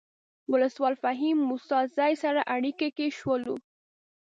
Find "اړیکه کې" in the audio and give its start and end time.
2.55-3.07